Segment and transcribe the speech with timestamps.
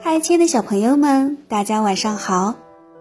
[0.00, 2.54] 嗨，亲爱的小朋友们，大家晚上好！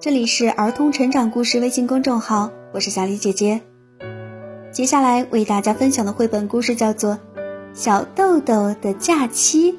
[0.00, 3.60] 这里是儿童成长故事微信公众号，我是小李姐姐。
[4.72, 7.12] 接下来为大家分享的绘本故事叫做
[7.72, 9.72] 《小豆豆的假期》。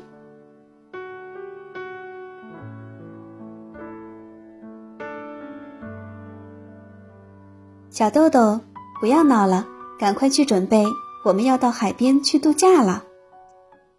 [7.90, 8.62] 小豆豆，
[9.02, 9.68] 不要闹了，
[10.00, 10.86] 赶快去准备，
[11.24, 13.04] 我们要到海边去度假了。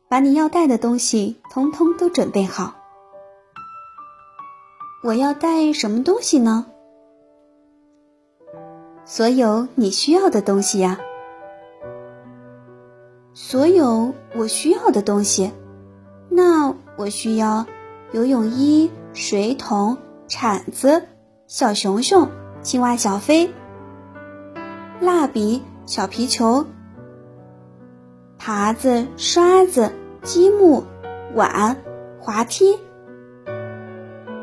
[0.09, 2.75] 把你要带的东西通通都准备好。
[5.03, 6.67] 我要带什么东西呢？
[9.05, 11.01] 所有你需要的东西呀。
[13.33, 15.51] 所有我需要的东西，
[16.29, 17.65] 那我需要
[18.13, 19.97] 游泳衣、水桶、
[20.29, 21.09] 铲子、
[21.47, 22.29] 小熊熊、
[22.61, 23.51] 青蛙小飞。
[25.01, 26.67] 蜡笔、小皮球、
[28.45, 29.93] 耙子、刷子、
[30.25, 30.83] 积木、
[31.33, 31.77] 碗、
[32.19, 32.77] 滑梯、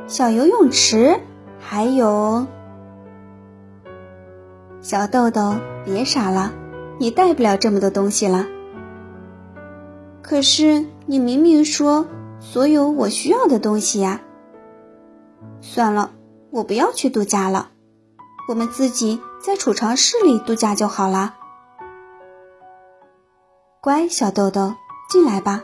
[0.08, 1.20] 小游泳池，
[1.60, 2.48] 还有
[4.80, 6.54] 小豆豆，别傻了，
[6.98, 8.48] 你带不了这么多东西了。
[10.22, 12.08] 可是你明明说
[12.40, 14.22] 所有我需要的东西呀。
[15.60, 16.12] 算了，
[16.52, 17.72] 我不要去度假了。
[18.48, 21.36] 我们自己在储藏室里度假就好了。
[23.82, 24.74] 乖，小豆豆，
[25.10, 25.64] 进来吧，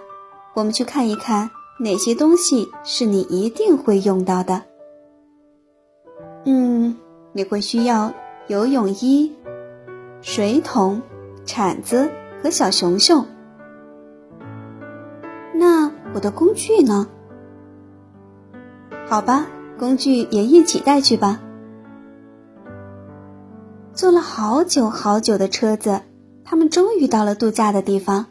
[0.54, 1.50] 我们去看一看
[1.80, 4.64] 哪些东西是你一定会用到的。
[6.46, 6.96] 嗯，
[7.34, 8.14] 你会需要
[8.48, 9.36] 游泳衣、
[10.22, 11.02] 水桶、
[11.46, 12.10] 铲子
[12.42, 13.26] 和小熊熊。
[15.54, 17.10] 那我的工具呢？
[19.10, 19.46] 好吧，
[19.78, 21.42] 工具也一起带去吧。
[23.94, 26.02] 坐了好久好久的车子，
[26.46, 28.28] 他们终于到了度假的地方。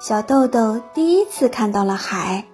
[0.00, 2.46] 小豆豆第一次看到了海。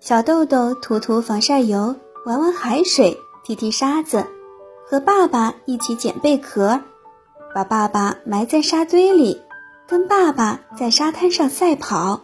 [0.00, 4.26] 小豆豆涂涂防晒油，玩玩海水，踢踢沙子，
[4.86, 6.80] 和爸爸一起捡贝壳，
[7.54, 9.40] 把爸爸埋在沙堆里，
[9.86, 12.22] 跟爸爸在沙滩上赛跑。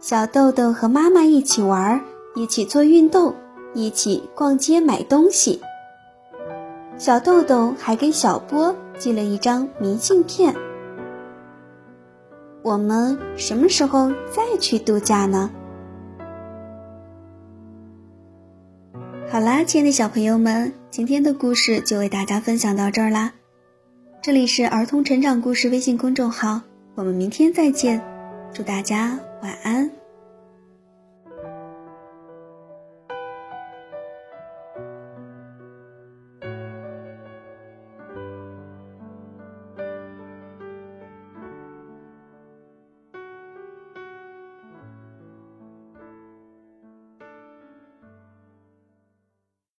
[0.00, 2.04] 小豆豆和妈妈一起玩，
[2.34, 3.34] 一起做运动。
[3.76, 5.60] 一起逛街买东西，
[6.96, 10.54] 小豆豆还给小波寄了一张明信片。
[12.62, 15.50] 我们什么时候再去度假呢？
[19.28, 23.32] 好啦，亲爱的小朋友们，今天的故事就为大家分享到这儿啦。
[24.22, 26.60] 这里是儿童成长故事微信公众号，
[26.94, 28.00] 我们明天再见，
[28.52, 29.90] 祝大家晚安。